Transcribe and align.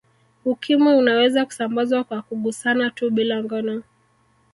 Ukimwi 0.45 0.93
unaweza 0.93 1.45
kusambazwa 1.45 2.03
kwa 2.03 2.21
kugusana 2.21 2.89
tu 2.89 3.11
bila 3.11 3.43
ngono 3.43 3.83